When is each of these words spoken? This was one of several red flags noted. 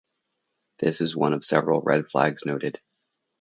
This 0.79 0.99
was 0.99 1.15
one 1.15 1.31
of 1.33 1.45
several 1.45 1.81
red 1.83 2.07
flags 2.09 2.43
noted. 2.43 2.81